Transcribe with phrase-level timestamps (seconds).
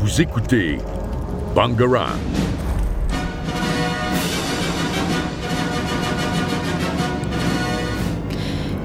[0.00, 0.78] Vous écoutez
[1.54, 2.08] Bangarang.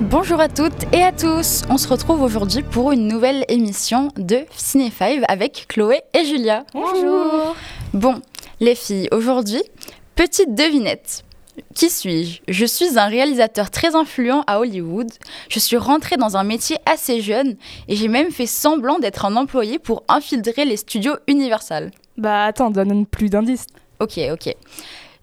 [0.02, 1.64] Bonjour à toutes et à tous.
[1.70, 6.64] On se retrouve aujourd'hui pour une nouvelle émission de Ciné 5 avec Chloé et Julia.
[6.74, 7.56] Bonjour.
[7.94, 8.22] Bon,
[8.60, 9.64] les filles, aujourd'hui,
[10.16, 11.24] petite devinette.
[11.74, 12.42] Qui suis-je?
[12.48, 15.10] Je suis un réalisateur très influent à Hollywood.
[15.50, 17.56] Je suis rentrée dans un métier assez jeune
[17.88, 21.92] et j'ai même fait semblant d'être un employé pour infiltrer les studios Universal.
[22.18, 23.68] Bah attends, donne plus d'indices.
[24.00, 24.54] Ok, ok.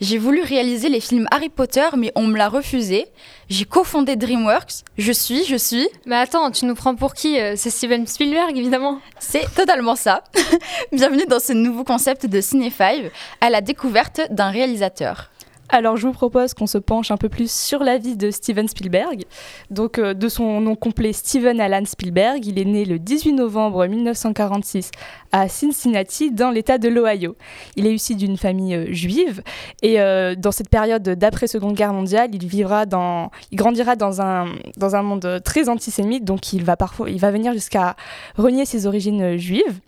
[0.02, 3.06] J'ai voulu réaliser les films Harry Potter, mais on me l'a refusé.
[3.48, 4.82] J'ai cofondé DreamWorks.
[4.98, 5.88] Je suis, je suis.
[6.06, 8.98] Mais attends, tu nous prends pour qui euh, C'est Steven Spielberg, évidemment.
[9.20, 10.24] C'est totalement ça.
[10.92, 15.30] Bienvenue dans ce nouveau concept de Ciné5 à la découverte d'un réalisateur.
[15.74, 18.68] Alors je vous propose qu'on se penche un peu plus sur la vie de Steven
[18.68, 19.24] Spielberg.
[19.70, 23.86] Donc euh, de son nom complet Steven Alan Spielberg, il est né le 18 novembre
[23.86, 24.90] 1946
[25.32, 27.36] à Cincinnati dans l'État de l'Ohio.
[27.76, 29.42] Il est issu d'une famille euh, juive
[29.80, 34.20] et euh, dans cette période d'après Seconde Guerre mondiale, il vivra dans, il grandira dans
[34.20, 37.96] un dans un monde très antisémite, donc il va parfois, il va venir jusqu'à
[38.36, 39.80] renier ses origines juives.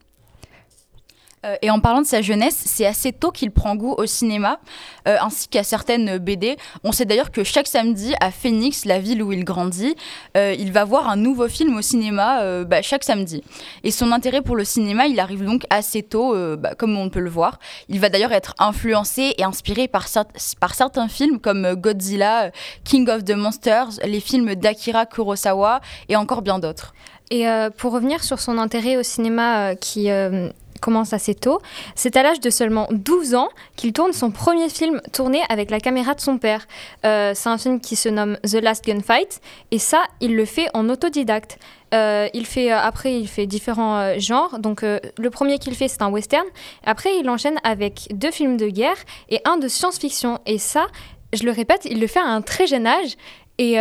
[1.45, 4.59] Euh, et en parlant de sa jeunesse, c'est assez tôt qu'il prend goût au cinéma,
[5.07, 6.57] euh, ainsi qu'à certaines BD.
[6.83, 9.95] On sait d'ailleurs que chaque samedi, à Phoenix, la ville où il grandit,
[10.37, 13.43] euh, il va voir un nouveau film au cinéma bah, chaque samedi.
[13.83, 17.21] Et son intérêt pour le cinéma, il arrive donc assez tôt, bah, comme on peut
[17.21, 17.59] le voir.
[17.89, 20.07] Il va d'ailleurs être influencé et inspiré par,
[20.61, 22.51] par certains films comme Godzilla,
[22.85, 26.95] King of the Monsters, les films d'Akira Kurosawa et encore bien d'autres.
[27.31, 27.47] Et
[27.79, 30.09] pour revenir sur son intérêt au cinéma qui
[30.81, 31.61] commence assez tôt.
[31.95, 35.81] C'est à l'âge de seulement 12 ans qu'il tourne son premier film tourné avec la
[35.81, 36.67] caméra de son père.
[37.05, 40.69] Euh, c'est un film qui se nomme The Last Gunfight et ça, il le fait
[40.75, 41.59] en autodidacte.
[41.95, 44.59] Euh, il fait, euh, après, il fait différents genres.
[44.59, 46.47] Donc, le premier qu'il fait, c'est un western.
[46.85, 48.97] Après, il enchaîne avec deux films de guerre
[49.29, 50.41] et un de science-fiction.
[50.47, 50.87] Et ça,
[51.33, 53.17] je le répète, il le fait à un très jeune âge.
[53.59, 53.79] Et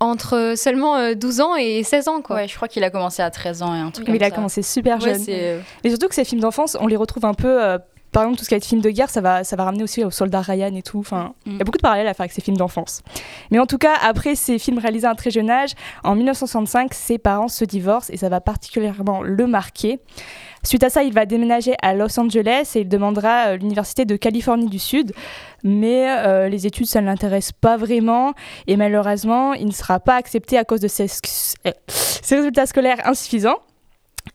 [0.00, 2.20] entre seulement 12 euh, ans et 16 ans.
[2.20, 2.36] Quoi.
[2.36, 4.62] Ouais, je crois qu'il a commencé à 13 ans et un truc Il a commencé
[4.62, 5.22] super jeune.
[5.28, 7.78] Et surtout que ces films d'enfance, on les retrouve un peu.
[8.14, 9.82] Euh, par exemple, tout ce qui est film de guerre, ça va, ça va ramener
[9.82, 10.98] aussi au soldat Ryan et tout.
[10.98, 11.64] Enfin, il y a mm.
[11.64, 13.02] beaucoup de parallèles à faire avec ces films d'enfance.
[13.50, 15.70] Mais en tout cas, après ces films réalisés à un très jeune âge,
[16.02, 20.00] en 1965, ses parents se divorcent et ça va particulièrement le marquer.
[20.62, 24.16] Suite à ça, il va déménager à Los Angeles et il demandera euh, l'Université de
[24.16, 25.12] Californie du Sud.
[25.62, 28.32] Mais euh, les études, ça ne l'intéresse pas vraiment.
[28.66, 31.06] Et malheureusement, il ne sera pas accepté à cause de ses,
[31.66, 31.72] euh,
[32.30, 33.58] résultats scolaires insuffisants.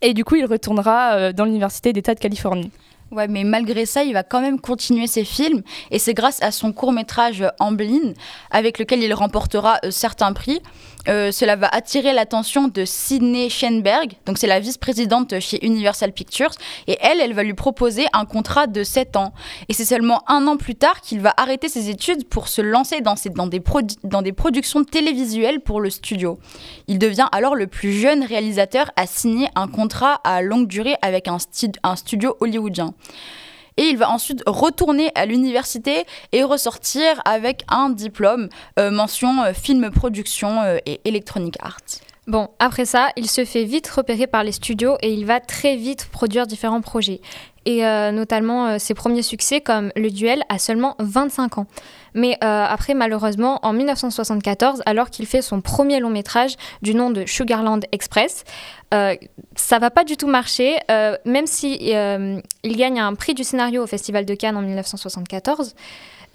[0.04, 2.72] Et du coup, il retournera dans l'Université d'État de Californie.
[3.12, 5.64] Ouais, mais malgré ça, il va quand même continuer ses films.
[5.90, 8.14] Et c'est grâce à son court-métrage Amblin,
[8.52, 10.62] avec lequel il remportera certains prix,
[11.10, 16.52] euh, cela va attirer l'attention de Sydney Schenberg, donc c'est la vice-présidente chez Universal Pictures,
[16.88, 19.34] et elle, elle va lui proposer un contrat de 7 ans.
[19.68, 23.02] Et c'est seulement un an plus tard qu'il va arrêter ses études pour se lancer
[23.02, 23.62] dans, dans, des
[24.04, 26.40] dans des productions télévisuelles pour le studio.
[26.88, 31.28] Il devient alors le plus jeune réalisateur à signer un contrat à longue durée avec
[31.28, 31.38] un,
[31.84, 32.94] un studio hollywoodien.
[33.80, 36.04] Et il va ensuite retourner à l'université
[36.34, 41.80] et ressortir avec un diplôme euh, mention euh, film production euh, et electronic art.
[42.30, 45.76] Bon, après ça, il se fait vite repérer par les studios et il va très
[45.76, 47.20] vite produire différents projets.
[47.66, 47.82] Et
[48.12, 51.68] notamment ses premiers succès comme Le Duel à seulement 25 ans.
[52.16, 57.28] Mais après, malheureusement, en 1974, alors qu'il fait son premier long métrage du nom de
[57.28, 58.44] Sugarland Express,
[58.94, 59.16] euh,
[59.56, 63.44] ça va pas du tout marcher, euh, même si euh, il gagne un prix du
[63.44, 65.76] scénario au Festival de Cannes en 1974.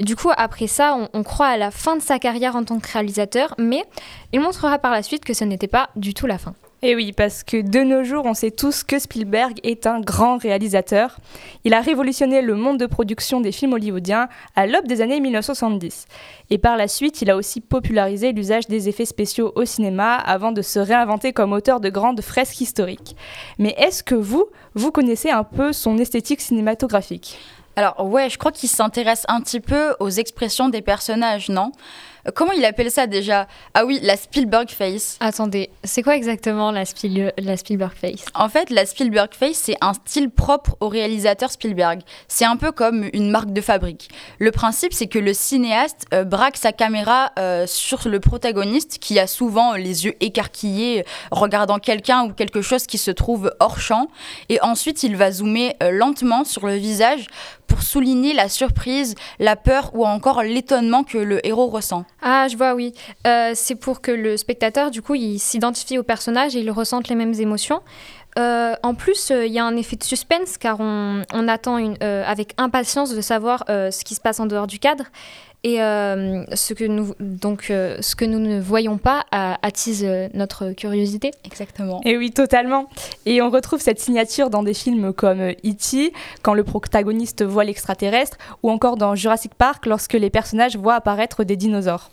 [0.00, 2.92] Du coup, après ça, on, croit à la fin de sa carrière en tant que
[2.92, 3.84] réalisateur, mais
[4.32, 6.54] il montrera par la suite que ce n'était pas du tout la fin.
[6.82, 10.36] Et oui, parce que de nos jours, on sait tous que Spielberg est un grand
[10.36, 11.16] réalisateur.
[11.64, 16.04] Il a révolutionné le monde de production des films hollywoodiens à l'aube des années 1970.
[16.50, 20.52] Et par la suite, il a aussi popularisé l'usage des effets spéciaux au cinéma avant
[20.52, 23.16] de se réinventer comme auteur de grandes fresques historiques.
[23.58, 24.44] Mais est-ce que vous,
[24.74, 27.38] vous connaissez un peu son esthétique cinématographique?
[27.76, 31.72] Alors ouais, je crois qu'il s'intéresse un petit peu aux expressions des personnages, non?
[32.34, 33.46] Comment il appelle ça déjà?
[33.74, 35.16] Ah oui, la Spielberg face.
[35.20, 36.84] Attendez, c'est quoi exactement la,
[37.38, 38.24] la Spielberg face?
[38.34, 42.00] En fait, la Spielberg face, c'est un style propre au réalisateur Spielberg.
[42.28, 44.08] C'est un peu comme une marque de fabrique.
[44.38, 49.18] Le principe, c'est que le cinéaste euh, braque sa caméra euh, sur le protagoniste qui
[49.18, 54.08] a souvent les yeux écarquillés, regardant quelqu'un ou quelque chose qui se trouve hors champ.
[54.48, 57.26] Et ensuite, il va zoomer euh, lentement sur le visage
[57.66, 62.04] pour souligner la surprise, la peur ou encore l'étonnement que le héros ressent.
[62.26, 62.94] Ah, je vois, oui.
[63.26, 67.08] Euh, c'est pour que le spectateur, du coup, il s'identifie au personnage et il ressente
[67.08, 67.82] les mêmes émotions.
[68.38, 72.54] Euh, en plus, euh, il y a un effet de suspense car on, attend avec
[72.56, 75.04] impatience de savoir ce qui se passe en dehors du cadre.
[75.66, 81.30] Et ce, que nous, donc, ce que nous ne voyons pas attise notre curiosité.
[81.44, 82.02] Exactement.
[82.04, 82.86] Et oui, totalement.
[83.24, 86.12] Et on retrouve cette signature dans des films comme E.T.,
[86.42, 91.44] quand le protagoniste voit l'extraterrestre, ou encore dans Jurassic Park, lorsque les personnages voient apparaître
[91.44, 92.10] des dinosaures.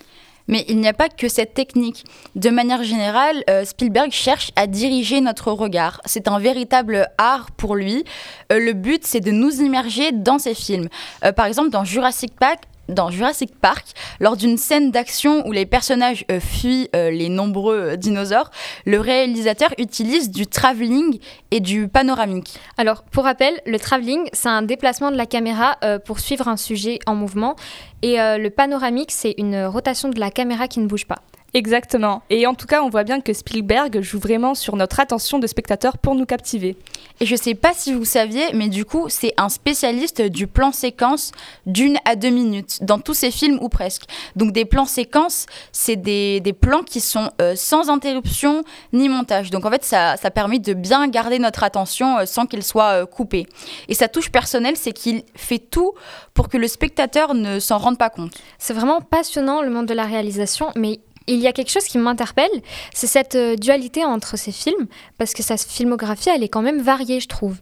[0.48, 2.06] Mais il n'y a pas que cette technique.
[2.36, 6.02] De manière générale, Spielberg cherche à diriger notre regard.
[6.06, 8.06] C'est un véritable art pour lui.
[8.50, 10.88] le but, c'est de nous immerger dans ses films.
[11.36, 13.86] par exemple, dans Jurassic Park, dans Jurassic Park,
[14.20, 18.52] lors d'une scène d'action où les personnages euh, fuient euh, les nombreux euh, dinosaures,
[18.86, 21.20] le réalisateur utilise du travelling
[21.52, 22.60] et du panoramique.
[22.78, 27.00] Alors, pour rappel, le travelling, c'est un déplacement de la caméra pour suivre un sujet
[27.06, 27.56] en mouvement,
[28.02, 31.20] et le panoramique, c'est une rotation de la caméra qui ne bouge pas.
[31.54, 32.22] Exactement.
[32.30, 35.48] Et en tout cas, on voit bien que Spielberg joue vraiment sur notre attention de
[35.48, 36.78] spectateur pour nous captiver.
[37.20, 40.72] Et je sais pas si vous saviez, mais du coup, c'est un spécialiste du plan
[40.72, 41.34] séquence
[41.66, 44.04] d'une à deux minutes dans tous ses films ou presque.
[44.38, 48.64] Donc des plans séquences, c'est des, des, plans qui sont euh, sans interruption
[48.94, 49.50] ni montage.
[49.50, 53.02] Donc en fait, ça, ça permet de bien garder notre attention euh, sans qu'elle soit
[53.02, 53.46] euh, coupée.
[53.90, 55.92] Et sa touche personnelle, c'est qu'il fait tout
[56.34, 58.32] pour que le spectateur ne s'en rende pas compte.
[58.58, 61.98] C'est vraiment passionnant le monde de la réalisation, mais il y a quelque chose qui
[61.98, 62.50] m'interpelle,
[62.94, 64.88] c'est cette euh, dualité entre ces films,
[65.18, 67.58] parce que sa filmographie, elle est quand même variée, je trouve.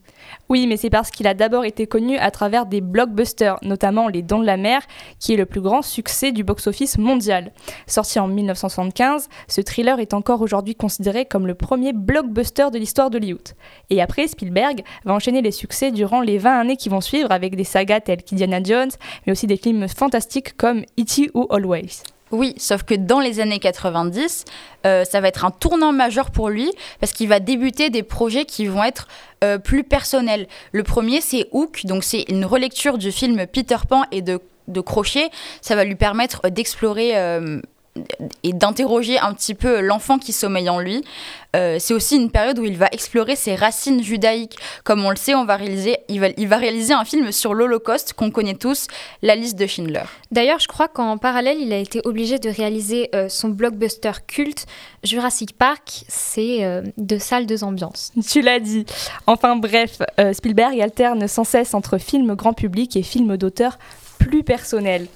[0.48, 4.22] Oui, mais c'est parce qu'il a d'abord été connu à travers des blockbusters, notamment Les
[4.22, 4.82] Dents de la Mer,
[5.20, 7.52] qui est le plus grand succès du box-office mondial.
[7.88, 13.10] Sorti en 1975, ce thriller est encore aujourd'hui considéré comme le premier blockbuster de l'histoire
[13.10, 13.50] d'Hollywood.
[13.90, 17.56] Et après, Spielberg va enchaîner les succès durant les 20 années qui vont suivre avec
[17.56, 18.92] des sagas telles qu'Indiana Jones,
[19.26, 21.32] mais aussi des films fantastiques comme E.T.
[21.34, 22.04] ou Always.
[22.32, 24.46] Oui, sauf que dans les années 90,
[24.86, 28.46] euh, ça va être un tournant majeur pour lui parce qu'il va débuter des projets
[28.46, 29.08] qui vont être
[29.44, 30.48] euh, plus personnels.
[30.72, 34.40] Le premier, c'est Hook, donc c'est une relecture du film Peter Pan et de,
[34.86, 35.30] Crochet.
[35.62, 37.60] Ça va lui permettre d'explorer euh,
[38.44, 41.04] et d'interroger un petit peu l'enfant qui sommeille en lui.
[41.56, 44.58] Euh, c'est aussi une période où il va explorer ses racines judaïques.
[44.84, 47.54] Comme on le sait, on va réaliser, il, va, il va réaliser un film sur
[47.54, 48.88] l'Holocauste qu'on connaît tous,
[49.22, 50.04] La liste de Schindler.
[50.32, 54.68] D'ailleurs, je crois qu'en parallèle, il a été obligé de réaliser euh, son blockbuster culte
[55.04, 56.04] Jurassic Park.
[56.08, 58.12] C'est euh, de salles de ambiance.
[58.30, 58.86] Tu l'as dit.
[59.26, 60.02] Enfin bref,
[60.34, 63.80] Spielberg alterne sans cesse entre films grand public et films d'auteur
[64.20, 65.08] plus personnels.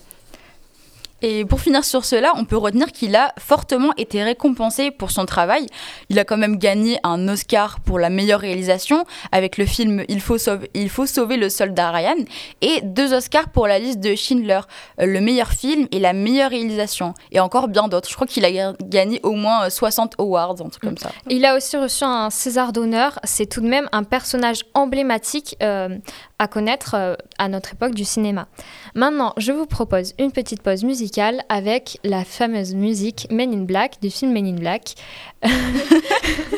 [1.26, 5.26] Et pour finir sur cela, on peut retenir qu'il a fortement été récompensé pour son
[5.26, 5.68] travail.
[6.10, 10.20] Il a quand même gagné un Oscar pour la meilleure réalisation avec le film Il
[10.20, 12.26] faut sauver, Il faut sauver le soldat Ryan
[12.62, 14.60] et deux Oscars pour la liste de Schindler,
[15.00, 17.14] euh, le meilleur film et la meilleure réalisation.
[17.32, 18.10] Et encore bien d'autres.
[18.10, 21.10] Je crois qu'il a gagné au moins 60 awards, un truc comme ça.
[21.30, 23.18] Il a aussi reçu un César d'honneur.
[23.24, 25.98] C'est tout de même un personnage emblématique euh,
[26.38, 28.48] à connaître euh, à notre époque du cinéma.
[28.94, 31.13] Maintenant, je vous propose une petite pause musicale
[31.50, 34.96] avec la fameuse musique Men in Black du film Men in Black.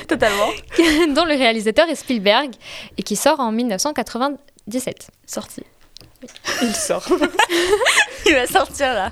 [0.07, 0.49] Totalement.
[1.13, 2.51] dont le réalisateur est Spielberg
[2.97, 5.07] et qui sort en 1997.
[5.25, 5.63] Sorti.
[6.61, 7.05] Il sort.
[8.25, 9.11] Il va sortir là.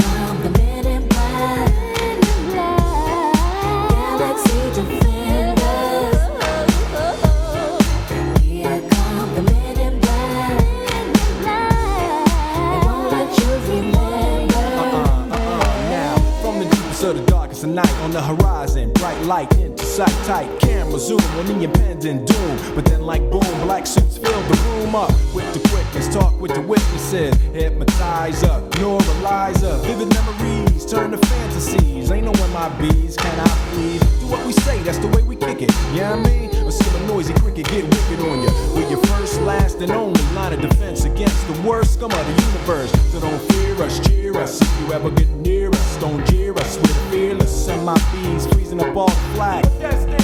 [20.01, 22.75] Like tight camera zoom on the impending doom.
[22.75, 26.13] But then, like boom, black suits fill the room up with the quickness.
[26.13, 32.11] Talk with the witnesses, hypnotizer, neuralizer, vivid memories turn to fantasies.
[32.11, 32.33] Ain't no
[32.79, 34.01] bees, can I please?
[34.19, 35.71] Do what we say, that's the way we kick it.
[35.93, 38.51] Yeah, you know I mean, or see a noisy cricket get wicked on you.
[38.75, 42.43] We're your first, last, and only line of defense against the worst scum of the
[42.43, 42.91] universe.
[43.11, 44.61] So don't fear us, cheer us.
[44.61, 46.77] If you ever get near us, don't jeer us.
[46.77, 47.65] We're fearless.
[47.65, 50.20] Send my bees freezing up all the flag.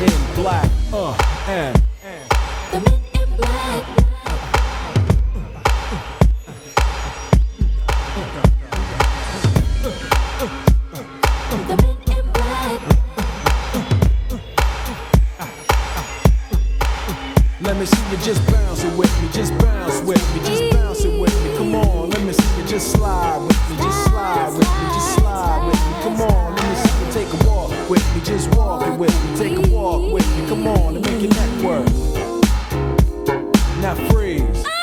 [0.00, 1.16] In black, uh,
[1.48, 1.74] and.
[2.70, 3.84] The men in black.
[11.66, 12.80] The men in black.
[17.60, 21.04] Let me see you just bounce it with me, just bounce with me, just bounce
[21.04, 21.56] it with me.
[21.56, 24.87] Come on, let me see you just slide with me, just slide with me,
[27.88, 30.48] with me, just walk it with me, take a walk with me.
[30.48, 31.86] Come on, and make your neck work.
[33.80, 34.77] Now freeze.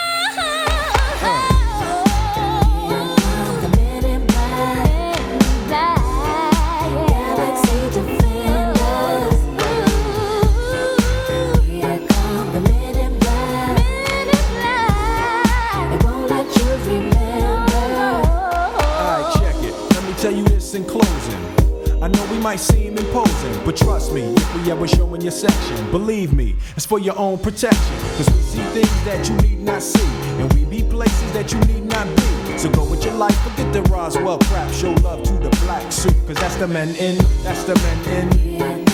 [24.65, 27.95] Me, if we ever show in your section, believe me, it's for your own protection.
[28.17, 30.05] Cause we see things that you need not see,
[30.39, 32.57] and we be places that you need not be.
[32.57, 36.15] So go with your life, forget the Roswell crap, show love to the black suit,
[36.27, 38.37] cause that's the men in, that's the men in.
[38.37, 38.85] Here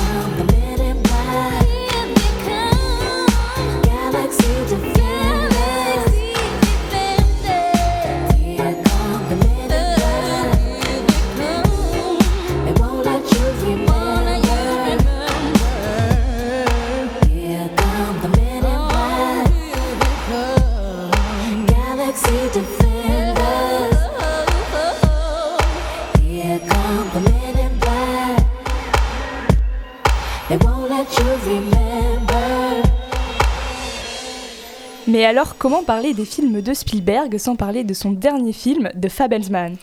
[35.08, 39.10] Mais alors, comment parler des films de Spielberg sans parler de son dernier film, The
[39.10, 39.76] Fabelsman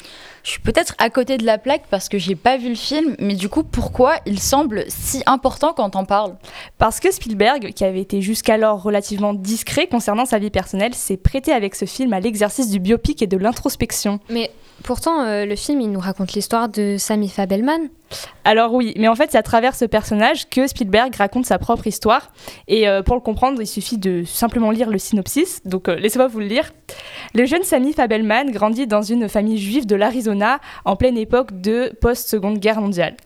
[0.49, 3.15] Je suis peut-être à côté de la plaque parce que j'ai pas vu le film,
[3.19, 6.37] mais du coup, pourquoi il semble si important quand on parle?
[6.79, 11.53] Parce que Spielberg, qui avait été jusqu'alors relativement discret concernant sa vie personnelle, s'est prêté
[11.53, 14.21] avec ce film à l'exercice du biopic et de l'introspection.
[14.31, 14.51] Mais
[14.85, 17.91] pourtant, euh, le film, il nous raconte l'histoire de Sammy Fabelman.
[18.45, 21.87] Alors oui, mais en fait, c'est à travers ce personnage que Spielberg raconte sa propre
[21.87, 22.31] histoire.
[22.67, 25.61] Et euh, pour le comprendre, il suffit de simplement lire le synopsis.
[25.67, 26.73] Donc euh, laissez-moi vous le lire.
[27.35, 30.38] Le jeune Sammy Fabelman grandit dans une famille juive de l'Arizona
[30.85, 33.17] en pleine époque de post-seconde guerre mondiale.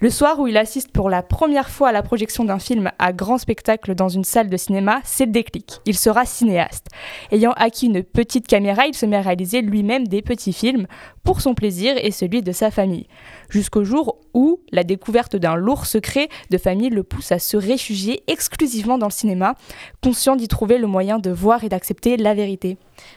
[0.00, 3.12] Le soir où il assiste pour la première fois à la projection d'un film à
[3.12, 5.80] grand spectacle dans une salle de cinéma, c'est le déclic.
[5.86, 6.88] Il sera cinéaste.
[7.30, 10.86] Ayant acquis une petite caméra, il se met à réaliser lui-même des petits films
[11.24, 13.06] pour son plaisir et celui de sa famille.
[13.48, 18.22] Jusqu'au jour où la découverte d'un lourd secret de famille le pousse à se réfugier
[18.26, 19.54] exclusivement dans le cinéma,
[20.02, 22.76] conscient d'y trouver le moyen de voir et d'accepter la vérité.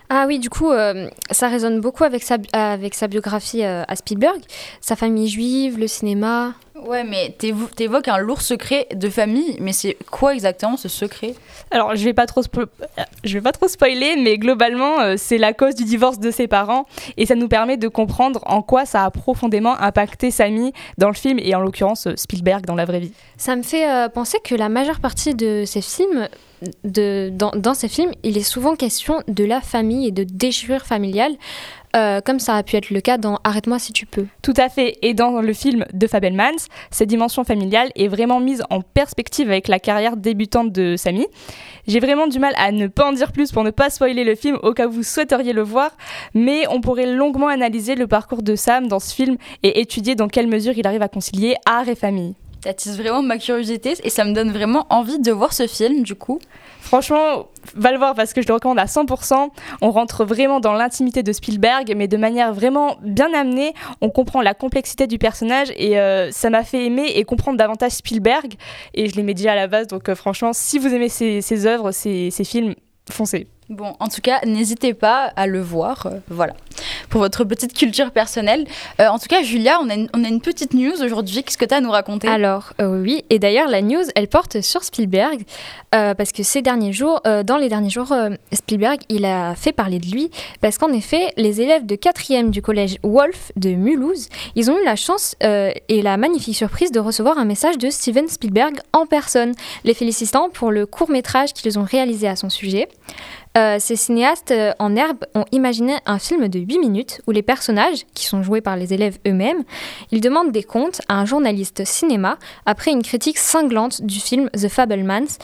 [0.09, 3.95] Ah oui, du coup, euh, ça résonne beaucoup avec sa, avec sa biographie euh, à
[3.95, 4.41] Spielberg.
[4.81, 6.53] Sa famille juive, le cinéma.
[6.84, 11.34] Ouais, mais t'évo- t'évoques un lourd secret de famille, mais c'est quoi exactement ce secret?
[11.72, 12.67] Alors, je vais pas trop, spo-
[13.24, 16.48] je vais pas trop spoiler, mais globalement, euh, c'est la cause du divorce de ses
[16.48, 21.08] parents, et ça nous permet de comprendre en quoi ça a profondément impacté Sammy dans
[21.08, 23.13] le film, et en l'occurrence euh, Spielberg dans la vraie vie.
[23.38, 26.27] Ça me fait euh, penser que la majeure partie de ces films,
[26.83, 31.33] de, dans, ces films, il est souvent question de la famille et de déchirure familiale,
[31.95, 34.25] euh, comme ça a pu être le cas dans Arrête-moi si tu peux.
[34.41, 34.97] Tout à fait.
[35.01, 39.67] Et dans le film de Fabelmans, cette dimension familiale est vraiment mise en perspective avec
[39.67, 41.25] la carrière débutante de Sammy.
[41.88, 44.35] J'ai vraiment du mal à ne pas en dire plus pour ne pas spoiler le
[44.35, 45.91] film au cas où vous souhaiteriez le voir,
[46.33, 50.27] mais on pourrait longuement analyser le parcours de Sam dans ce film et étudier dans
[50.27, 52.35] quelle mesure il arrive à concilier art et famille.
[52.65, 56.15] T'attises vraiment ma curiosité et ça me donne vraiment envie de voir ce film du
[56.15, 56.39] coup.
[56.79, 57.45] Franchement,
[57.75, 59.50] va le voir parce que je le recommande à 100%.
[59.81, 63.75] On rentre vraiment dans l'intimité de Spielberg, mais de manière vraiment bien amenée.
[64.01, 67.91] On comprend la complexité du personnage et euh, ça m'a fait aimer et comprendre davantage
[67.91, 68.55] Spielberg.
[68.95, 71.91] Et je l'aimais déjà à la base, donc euh, franchement, si vous aimez ses œuvres,
[71.91, 72.74] ses, ses films,
[73.12, 73.48] foncez.
[73.69, 76.05] Bon, en tout cas, n'hésitez pas à le voir.
[76.05, 76.53] euh, voilà,
[77.10, 78.67] pour votre petite culture personnelle.
[79.01, 81.41] Euh, en tout cas, Julia, on a une, on a une petite news aujourd'hui.
[81.43, 82.27] Qu'est-ce que tu as à nous raconter?
[82.27, 85.43] Alors, euh, oui, et d'ailleurs, la news, elle porte sur Spielberg,
[85.91, 88.13] parce que ces derniers jours, dans les derniers jours,
[88.51, 90.29] Spielberg, il a fait parler de lui,
[90.60, 94.84] parce qu'en effet, les élèves de 4e du collège Wolf de Mulhouse, ils ont eu
[94.84, 99.53] la chance et la magnifique surprise de recevoir un message de Steven Spielberg en personne,
[99.86, 102.89] les félicitant pour le court métrage qu'ils ont réalisé à son sujet.
[103.57, 107.41] Euh, ces cinéastes euh, en herbe ont imaginé un film de 8 minutes où les
[107.41, 109.63] personnages, qui sont joués par les élèves eux-mêmes,
[110.12, 114.67] ils demandent des comptes à un journaliste cinéma après une critique cinglante du film The
[114.67, 115.38] Fablemans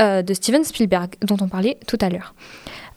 [0.00, 2.34] euh, de Steven Spielberg, dont on parlait tout à l'heure.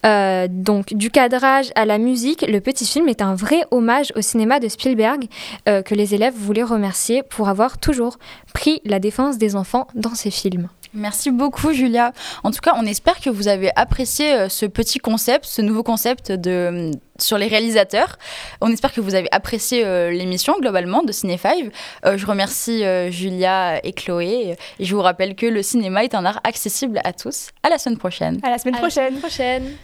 [0.02, 4.62] Donc du cadrage à la musique, le petit film est un vrai hommage au cinéma
[4.62, 5.26] de Spielberg
[5.66, 8.18] que les élèves voulaient remercier pour avoir toujours
[8.54, 10.70] pris la défense des enfants dans ses films.
[10.94, 12.14] Merci beaucoup, Julia.
[12.44, 15.84] En tout cas, on espère que vous avez apprécié euh, ce petit concept, ce nouveau
[15.84, 16.92] concept de,
[17.22, 18.18] sur les réalisateurs.
[18.62, 21.72] On espère que vous avez apprécié euh, l'émission globalement de Ciné5.
[22.06, 24.56] Euh, je remercie euh, Julia et Chloé.
[24.80, 27.50] Et je vous rappelle que le cinéma est un art accessible à tous.
[27.64, 28.40] À la semaine prochaine.
[28.44, 29.20] À la semaine prochaine.
[29.20, 29.76] prochaine.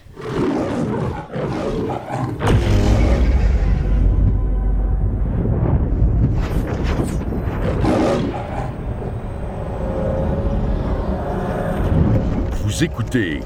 [12.75, 13.39] Vous écoutez.